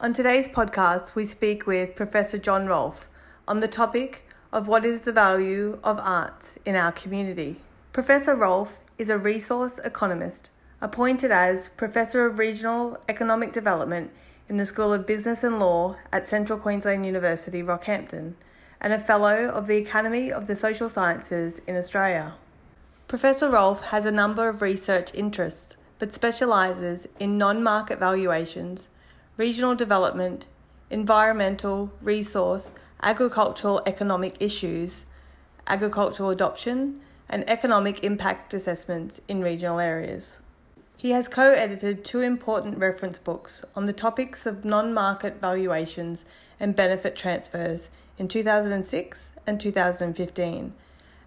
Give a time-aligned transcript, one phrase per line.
[0.00, 3.08] On today's podcast, we speak with Professor John Rolfe
[3.48, 7.56] on the topic of what is the value of arts in our community.
[7.92, 14.12] Professor Rolfe is a resource economist appointed as Professor of Regional Economic Development
[14.48, 18.34] in the School of Business and Law at Central Queensland University, Rockhampton,
[18.80, 22.34] and a Fellow of the Academy of the Social Sciences in Australia.
[23.08, 28.88] Professor Rolfe has a number of research interests but specialises in non market valuations,
[29.38, 30.48] regional development,
[30.90, 35.06] environmental, resource, agricultural economic issues,
[35.68, 40.40] agricultural adoption, and economic impact assessments in regional areas.
[40.96, 46.24] He has co edited two important reference books on the topics of non market valuations
[46.58, 50.74] and benefit transfers in 2006 and 2015,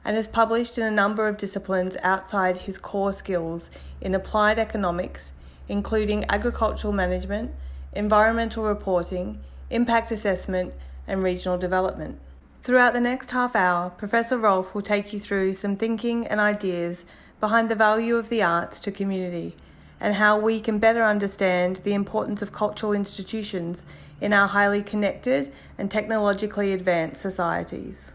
[0.03, 5.31] and has published in a number of disciplines outside his core skills in applied economics,
[5.69, 7.51] including agricultural management,
[7.93, 9.39] environmental reporting,
[9.69, 10.73] impact assessment,
[11.07, 12.17] and regional development.
[12.63, 17.05] Throughout the next half hour, Professor Rolfe will take you through some thinking and ideas
[17.39, 19.55] behind the value of the arts to community
[19.99, 23.83] and how we can better understand the importance of cultural institutions
[24.19, 28.13] in our highly connected and technologically advanced societies.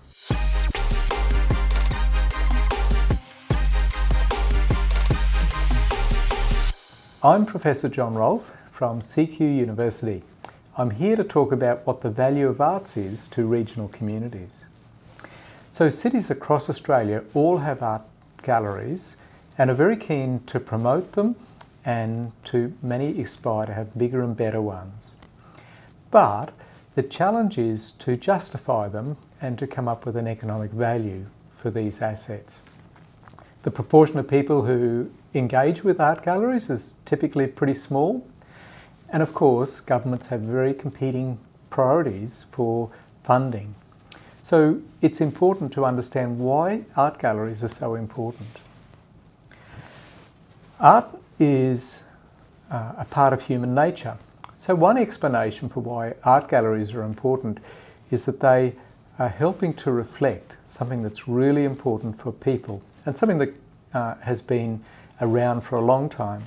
[7.23, 10.23] I'm Professor John Rolfe from CQ University.
[10.77, 14.67] I'm here to talk about what the value of arts is to regional communities.
[15.73, 18.03] So, cities across Australia all have art
[18.43, 19.17] galleries
[19.57, 21.37] and are very keen to promote them,
[21.87, 25.13] and to many aspire to have bigger and better ones.
[26.11, 26.53] But
[26.97, 31.71] the challenge is to justify them and to come up with an economic value for
[31.71, 32.61] these assets.
[33.63, 38.27] The proportion of people who engage with art galleries is typically pretty small,
[39.11, 41.39] and of course, governments have very competing
[41.71, 42.91] priorities for
[43.23, 43.75] funding.
[44.43, 48.49] So it's important to understand why art galleries are so important.
[50.79, 51.07] Art
[51.41, 52.05] is
[52.71, 54.17] uh, a part of human nature.
[54.57, 57.59] So, one explanation for why art galleries are important
[58.11, 58.75] is that they
[59.19, 63.55] are helping to reflect something that's really important for people and something that
[63.95, 64.83] uh, has been
[65.21, 66.43] around for a long time.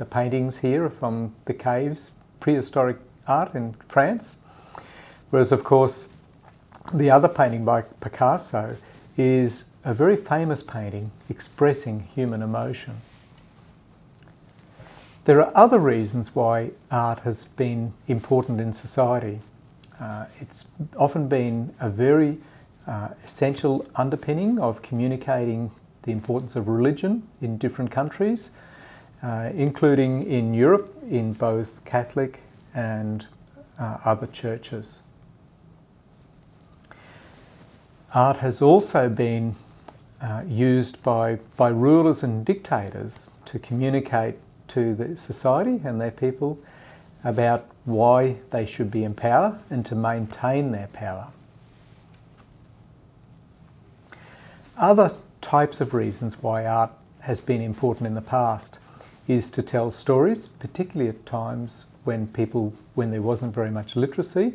[0.00, 2.96] The paintings here are from the caves, prehistoric
[3.26, 4.36] art in France.
[5.28, 6.08] Whereas, of course,
[6.94, 8.78] the other painting by Picasso
[9.18, 13.02] is a very famous painting expressing human emotion.
[15.26, 19.40] There are other reasons why art has been important in society.
[20.00, 20.64] Uh, it's
[20.96, 22.38] often been a very
[22.86, 25.72] uh, essential underpinning of communicating
[26.04, 28.48] the importance of religion in different countries,
[29.22, 32.40] uh, including in Europe in both Catholic
[32.74, 33.26] and
[33.78, 35.00] uh, other churches.
[38.14, 39.56] Art has also been
[40.20, 44.36] uh, used by, by rulers and dictators to communicate
[44.68, 46.58] to the society and their people
[47.22, 51.28] about why they should be in power and to maintain their power.
[54.76, 58.78] Other types of reasons why art has been important in the past
[59.30, 64.54] is to tell stories, particularly at times when people when there wasn't very much literacy,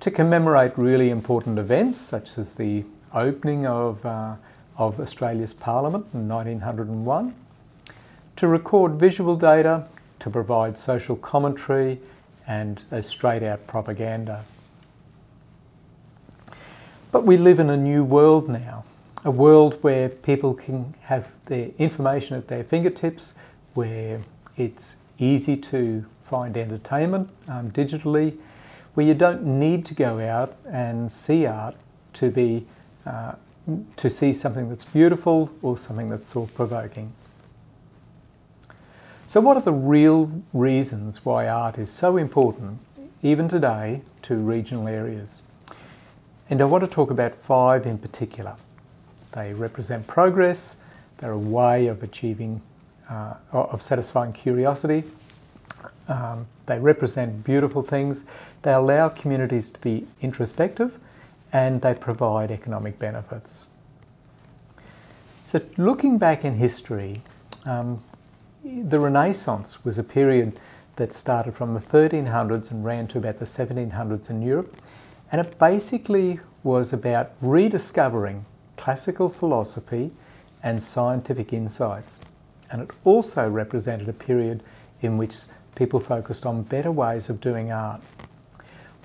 [0.00, 2.84] to commemorate really important events such as the
[3.14, 4.34] opening of uh,
[4.76, 7.34] of Australia's Parliament in 1901,
[8.36, 9.86] to record visual data,
[10.20, 11.98] to provide social commentary
[12.46, 14.44] and a straight out propaganda.
[17.10, 18.84] But we live in a new world now,
[19.24, 23.34] a world where people can have their information at their fingertips,
[23.78, 24.18] where
[24.56, 28.36] it's easy to find entertainment um, digitally,
[28.94, 31.76] where you don't need to go out and see art
[32.12, 32.66] to be
[33.06, 33.32] uh,
[33.96, 37.12] to see something that's beautiful or something that's thought provoking.
[39.28, 42.80] So, what are the real reasons why art is so important,
[43.22, 45.40] even today, to regional areas?
[46.50, 48.56] And I want to talk about five in particular.
[49.30, 50.74] They represent progress,
[51.18, 52.60] they're a way of achieving,
[53.08, 55.04] uh, of satisfying curiosity,
[56.08, 58.24] um, they represent beautiful things,
[58.62, 60.98] they allow communities to be introspective,
[61.52, 63.66] and they provide economic benefits.
[65.44, 67.22] So, looking back in history,
[67.64, 68.02] um,
[68.64, 70.60] the Renaissance was a period
[70.96, 74.76] that started from the 1300s and ran to about the 1700s in Europe,
[75.30, 78.44] and it basically was about rediscovering
[78.76, 80.10] classical philosophy
[80.62, 82.20] and scientific insights.
[82.70, 84.62] And it also represented a period
[85.00, 85.36] in which
[85.74, 88.00] people focused on better ways of doing art.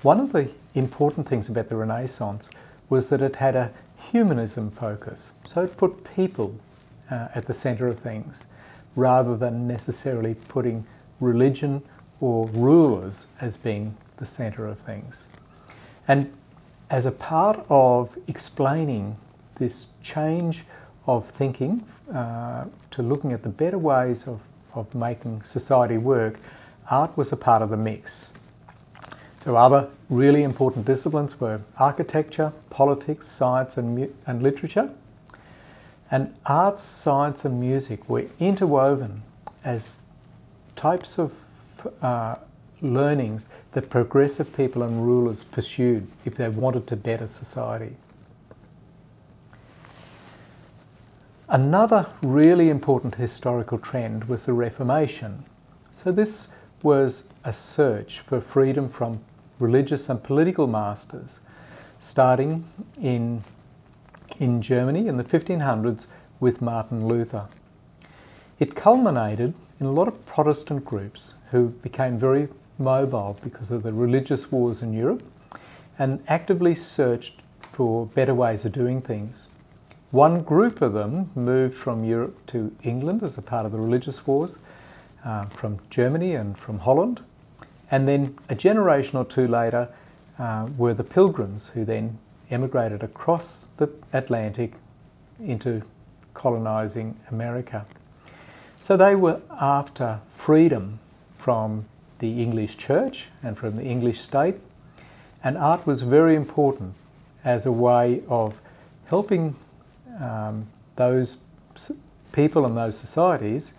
[0.01, 2.49] One of the important things about the Renaissance
[2.89, 3.71] was that it had a
[4.11, 5.31] humanism focus.
[5.47, 6.55] So it put people
[7.09, 8.45] uh, at the centre of things
[8.95, 10.85] rather than necessarily putting
[11.19, 11.81] religion
[12.19, 15.23] or rulers as being the centre of things.
[16.07, 16.33] And
[16.89, 19.17] as a part of explaining
[19.55, 20.65] this change
[21.05, 21.83] of thinking
[22.13, 24.41] uh, to looking at the better ways of,
[24.73, 26.39] of making society work,
[26.89, 28.31] art was a part of the mix.
[29.43, 34.89] So, other really important disciplines were architecture, politics, science, and, mu- and literature.
[36.09, 39.23] And arts, science, and music were interwoven
[39.63, 40.01] as
[40.75, 41.33] types of
[42.01, 42.35] uh,
[42.81, 47.95] learnings that progressive people and rulers pursued if they wanted to better society.
[51.53, 55.45] Another really important historical trend was the Reformation.
[55.91, 56.47] So, this
[56.81, 59.19] was a search for freedom from
[59.59, 61.41] religious and political masters,
[61.99, 62.67] starting
[62.99, 63.43] in,
[64.39, 66.07] in Germany in the 1500s
[66.39, 67.45] with Martin Luther.
[68.57, 72.47] It culminated in a lot of Protestant groups who became very
[72.79, 75.21] mobile because of the religious wars in Europe
[75.99, 79.49] and actively searched for better ways of doing things.
[80.13, 84.27] One group of them moved from Europe to England as a part of the religious
[84.27, 84.59] wars,
[85.25, 87.21] uh, from Germany and from Holland.
[87.89, 89.89] And then a generation or two later
[90.37, 92.19] uh, were the Pilgrims, who then
[92.51, 94.73] emigrated across the Atlantic
[95.43, 95.81] into
[96.35, 97.83] colonising America.
[98.81, 100.99] So they were after freedom
[101.39, 101.85] from
[102.19, 104.57] the English church and from the English state,
[105.43, 106.93] and art was very important
[107.43, 108.61] as a way of
[109.07, 109.55] helping
[110.19, 111.37] um, those
[112.31, 113.73] people and those societies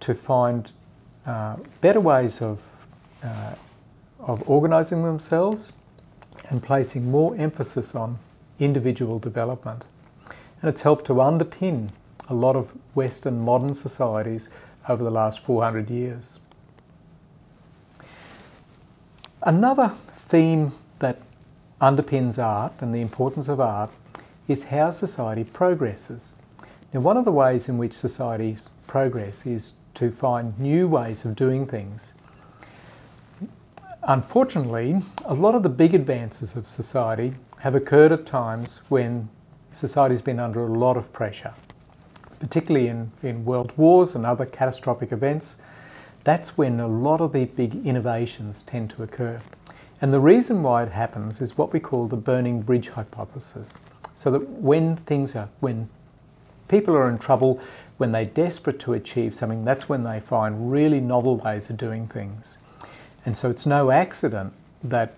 [0.00, 0.70] to find
[1.26, 2.60] uh, better ways of,
[3.22, 3.54] uh,
[4.20, 5.72] of organising themselves
[6.48, 8.18] and placing more emphasis on
[8.58, 9.84] individual development.
[10.60, 11.90] And it's helped to underpin
[12.28, 14.48] a lot of Western modern societies
[14.88, 16.38] over the last 400 years.
[19.42, 21.20] Another theme that
[21.80, 23.90] underpins art and the importance of art
[24.48, 26.34] is how society progresses.
[26.92, 31.36] Now, one of the ways in which societies progress is to find new ways of
[31.36, 32.12] doing things.
[34.02, 39.28] Unfortunately, a lot of the big advances of society have occurred at times when
[39.72, 41.54] society's been under a lot of pressure,
[42.38, 45.56] particularly in, in world wars and other catastrophic events
[46.26, 49.38] that's when a lot of the big innovations tend to occur.
[50.02, 53.78] And the reason why it happens is what we call the burning bridge hypothesis.
[54.16, 55.88] So that when things are, when
[56.68, 57.60] people are in trouble,
[57.98, 62.08] when they're desperate to achieve something, that's when they find really novel ways of doing
[62.08, 62.56] things.
[63.24, 64.52] And so it's no accident
[64.82, 65.14] that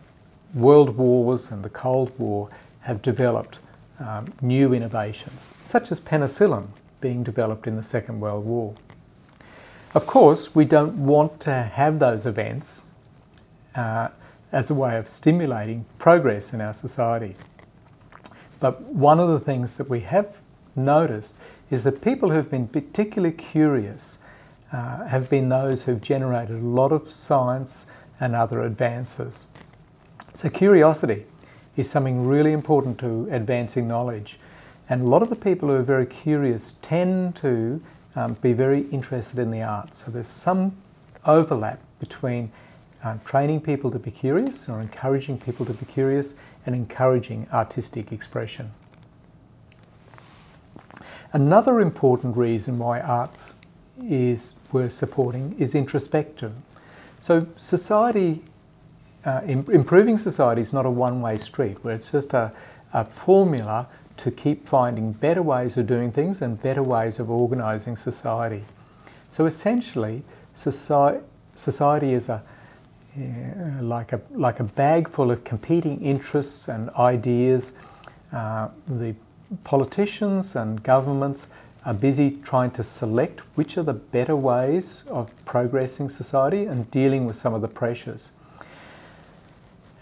[0.54, 2.48] world wars and the Cold War
[2.80, 3.58] have developed
[4.00, 6.68] um, new innovations, such as penicillin
[7.00, 8.74] being developed in the Second World War.
[9.94, 12.84] Of course, we don't want to have those events
[13.74, 14.08] uh,
[14.52, 17.36] as a way of stimulating progress in our society.
[18.60, 20.36] But one of the things that we have
[20.74, 21.34] noticed
[21.70, 24.18] is that people who've been particularly curious
[24.72, 27.86] uh, have been those who've generated a lot of science
[28.20, 29.46] and other advances.
[30.34, 31.24] So, curiosity
[31.76, 34.38] is something really important to advancing knowledge.
[34.88, 37.80] And a lot of the people who are very curious tend to
[38.16, 40.04] um, be very interested in the arts.
[40.04, 40.76] So there's some
[41.24, 42.50] overlap between
[43.04, 46.34] uh, training people to be curious or encouraging people to be curious
[46.68, 48.72] and encouraging artistic expression.
[51.32, 53.54] Another important reason why arts
[54.06, 56.52] is worth supporting is introspective.
[57.20, 58.44] So society,
[59.24, 62.52] uh, improving society is not a one-way street where it's just a,
[62.92, 67.96] a formula to keep finding better ways of doing things and better ways of organising
[67.96, 68.64] society.
[69.30, 70.22] So essentially,
[70.54, 72.42] society, society is a,
[73.80, 77.72] like, a, like a bag full of competing interests and ideas.
[78.32, 79.14] Uh, the
[79.64, 81.48] politicians and governments
[81.84, 87.24] are busy trying to select which are the better ways of progressing society and dealing
[87.24, 88.30] with some of the pressures.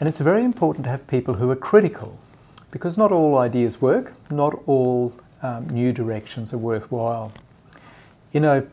[0.01, 2.19] And it's very important to have people who are critical
[2.71, 7.33] because not all ideas work, not all um, new directions are worthwhile.
[8.33, 8.67] In our,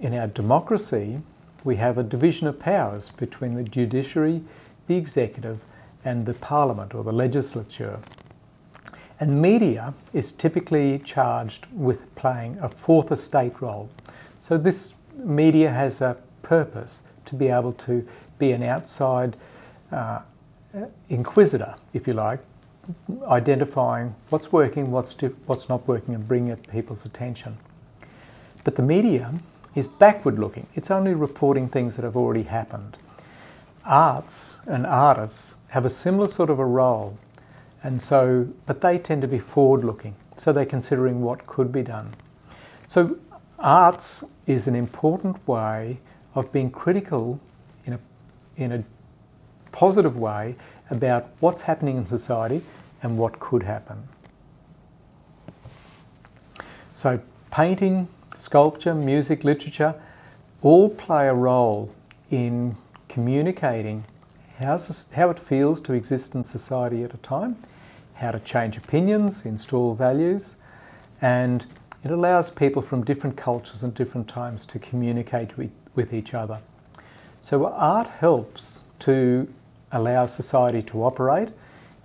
[0.00, 1.20] in our democracy,
[1.66, 4.40] we have a division of powers between the judiciary,
[4.86, 5.58] the executive,
[6.04, 7.98] and the parliament or the legislature.
[9.18, 13.90] And media is typically charged with playing a fourth estate role.
[14.40, 18.06] So this media has a purpose to be able to
[18.38, 19.36] be an outside
[19.90, 20.20] uh,
[21.08, 22.38] inquisitor, if you like,
[23.26, 27.56] identifying what's working, what's, what's not working, and bringing it people's attention.
[28.62, 29.32] But the media
[29.76, 32.96] is backward looking, it's only reporting things that have already happened.
[33.84, 37.18] Arts and artists have a similar sort of a role,
[37.82, 41.82] and so, but they tend to be forward looking, so they're considering what could be
[41.82, 42.10] done.
[42.88, 43.18] So,
[43.58, 45.98] arts is an important way
[46.34, 47.38] of being critical
[47.84, 47.98] in a,
[48.56, 48.82] in a
[49.72, 50.56] positive way
[50.90, 52.62] about what's happening in society
[53.02, 54.08] and what could happen.
[56.94, 59.94] So, painting, sculpture, music, literature
[60.62, 61.92] all play a role
[62.30, 62.76] in
[63.08, 64.04] communicating
[64.58, 67.56] how, it feels to exist in society at a time,
[68.14, 70.56] how to change opinions, install values,
[71.20, 71.66] and
[72.02, 76.60] it allows people from different cultures and different times to communicate with, with each other.
[77.42, 79.52] So, art helps to
[79.92, 81.50] allow society to operate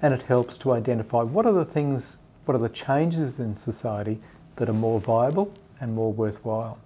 [0.01, 4.19] and it helps to identify what are the things, what are the changes in society
[4.57, 6.77] that are more viable and more worthwhile.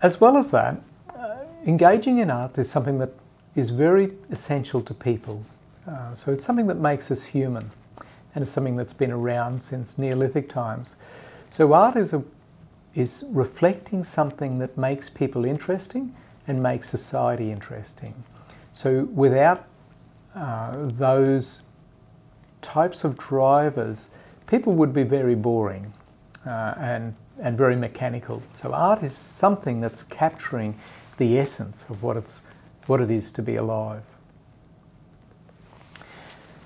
[0.00, 0.80] As well as that,
[1.14, 3.10] uh, engaging in art is something that
[3.54, 5.44] is very essential to people.
[5.86, 7.70] Uh, so it's something that makes us human
[8.34, 10.96] and it's something that's been around since Neolithic times.
[11.50, 12.24] So art is, a,
[12.94, 16.14] is reflecting something that makes people interesting
[16.48, 18.24] and makes society interesting.
[18.72, 19.66] So without
[20.34, 21.62] uh, those
[22.62, 24.08] types of drivers,
[24.52, 25.90] people would be very boring
[26.46, 28.42] uh, and, and very mechanical.
[28.60, 30.78] So art is something that's capturing
[31.16, 32.42] the essence of what, it's,
[32.86, 34.02] what it is to be alive.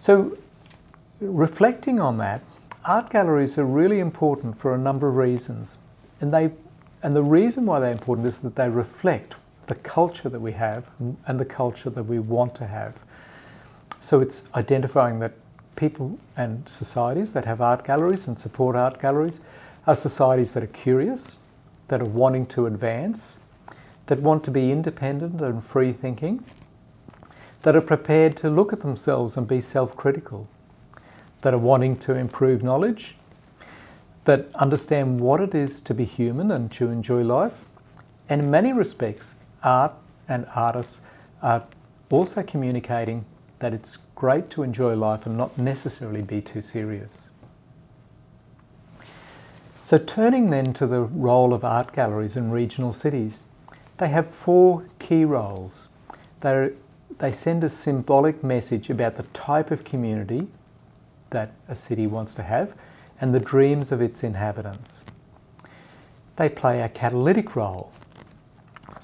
[0.00, 0.36] So
[1.20, 2.42] reflecting on that,
[2.84, 5.78] art galleries are really important for a number of reasons.
[6.20, 6.50] And, they,
[7.04, 9.36] and the reason why they're important is that they reflect
[9.68, 10.86] the culture that we have
[11.28, 12.94] and the culture that we want to have.
[14.02, 15.34] So it's identifying that
[15.76, 19.40] people and societies that have art galleries and support art galleries
[19.86, 21.36] are societies that are curious,
[21.88, 23.36] that are wanting to advance,
[24.06, 26.44] that want to be independent and free thinking,
[27.62, 30.48] that are prepared to look at themselves and be self critical,
[31.42, 33.16] that are wanting to improve knowledge,
[34.24, 37.58] that understand what it is to be human and to enjoy life,
[38.28, 39.92] and in many respects art
[40.28, 41.00] and artists
[41.42, 41.64] are
[42.10, 43.24] also communicating
[43.58, 47.28] that it's great to enjoy life and not necessarily be too serious.
[49.82, 53.44] So, turning then to the role of art galleries in regional cities,
[53.98, 55.86] they have four key roles.
[56.40, 56.72] They're,
[57.18, 60.48] they send a symbolic message about the type of community
[61.30, 62.74] that a city wants to have
[63.20, 65.00] and the dreams of its inhabitants.
[66.34, 67.92] They play a catalytic role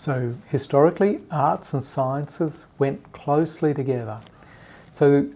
[0.03, 4.21] so historically, arts and sciences went closely together.
[4.93, 5.27] So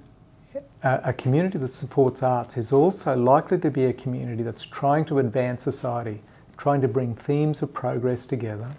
[0.83, 5.07] a, a community that supports arts is also likely to be a community that's trying
[5.07, 6.21] to advance society,
[6.57, 8.73] trying to bring themes of progress together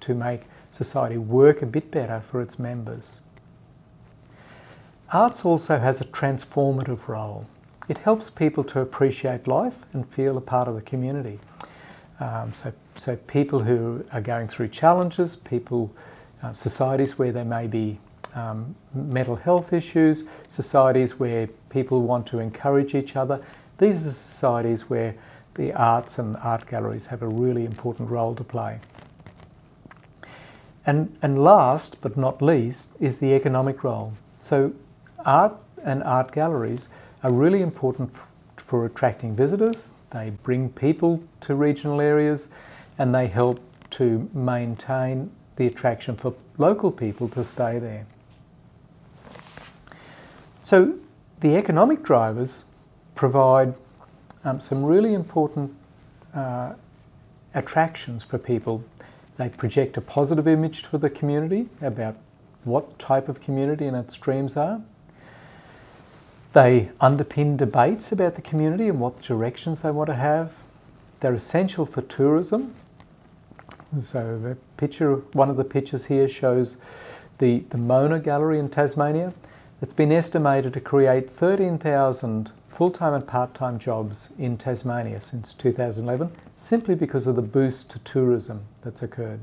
[0.00, 3.20] to make society work a bit better for its members.
[5.12, 7.46] Arts also has a transformative role.
[7.88, 11.40] It helps people to appreciate life and feel a part of the community.
[12.20, 15.90] Um, so, so people who are going through challenges, people,
[16.42, 17.98] uh, societies where there may be
[18.34, 23.42] um, mental health issues, societies where people want to encourage each other.
[23.78, 25.14] These are societies where
[25.54, 28.78] the arts and art galleries have a really important role to play.
[30.86, 34.14] And, and last but not least is the economic role.
[34.38, 34.72] So,
[35.24, 36.88] art and art galleries
[37.22, 38.24] are really important for,
[38.56, 42.48] for attracting visitors, they bring people to regional areas
[42.98, 43.60] and they help
[43.90, 48.06] to maintain the attraction for local people to stay there.
[50.70, 50.94] So
[51.40, 52.66] the economic drivers
[53.16, 53.74] provide
[54.44, 55.74] um, some really important
[56.32, 56.74] uh,
[57.52, 58.84] attractions for people.
[59.36, 62.14] They project a positive image for the community about
[62.62, 64.80] what type of community and its dreams are.
[66.52, 70.52] They underpin debates about the community and what directions they want to have.
[71.18, 72.76] They're essential for tourism.
[73.98, 76.76] So the picture, one of the pictures here shows
[77.38, 79.34] the, the Mona Gallery in Tasmania.
[79.82, 86.94] It's been estimated to create 13,000 full-time and part-time jobs in Tasmania since 2011, simply
[86.94, 89.40] because of the boost to tourism that's occurred.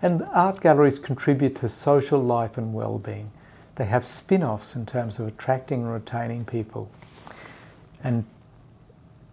[0.00, 3.30] And art galleries contribute to social life and well-being
[3.76, 6.90] they have spin offs in terms of attracting and retaining people
[8.02, 8.24] and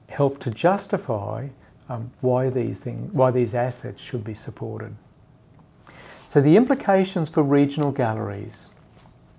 [0.09, 1.47] help to justify
[1.89, 4.95] um, why these why these assets should be supported.
[6.27, 8.69] So the implications for regional galleries.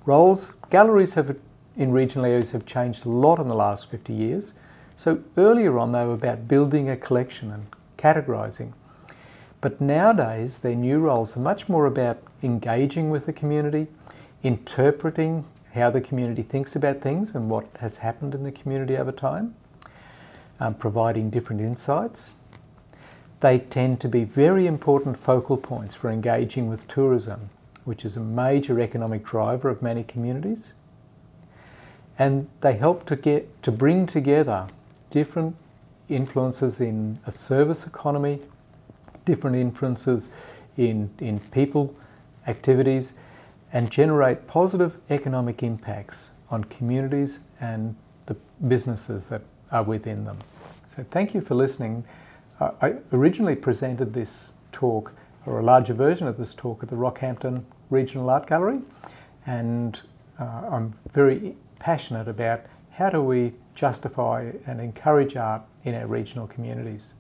[0.07, 1.37] Roles galleries have
[1.77, 4.53] in regional areas have changed a lot in the last 50 years.
[4.97, 7.67] So earlier on they were about building a collection and
[7.99, 8.73] categorising.
[9.61, 13.87] But nowadays their new roles are much more about engaging with the community,
[14.43, 19.11] interpreting how the community thinks about things and what has happened in the community over
[19.11, 19.55] time,
[20.61, 22.33] um, providing different insights.
[23.41, 27.51] They tend to be very important focal points for engaging with tourism,
[27.85, 30.73] which is a major economic driver of many communities.
[32.19, 34.67] And they help to get to bring together
[35.11, 35.57] different
[36.09, 38.41] influences in a service economy,
[39.25, 40.31] different influences
[40.77, 41.95] in, in people
[42.47, 43.15] activities,
[43.73, 48.37] and generate positive economic impacts on communities and the
[48.69, 50.39] businesses that are within them.
[50.87, 52.05] So, thank you for listening.
[52.61, 55.13] I originally presented this talk,
[55.47, 58.81] or a larger version of this talk, at the Rockhampton Regional Art Gallery,
[59.47, 60.01] and
[60.39, 66.47] uh, I'm very passionate about how do we justify and encourage art in our regional
[66.47, 67.15] communities.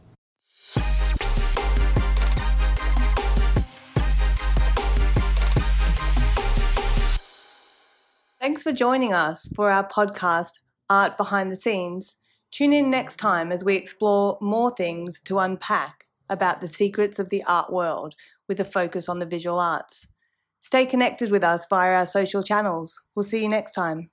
[8.40, 10.58] Thanks for joining us for our podcast,
[10.90, 12.16] Art Behind the Scenes.
[12.50, 17.30] Tune in next time as we explore more things to unpack about the secrets of
[17.30, 18.14] the art world
[18.48, 20.06] with a focus on the visual arts.
[20.60, 23.02] Stay connected with us via our social channels.
[23.14, 24.10] We'll see you next time.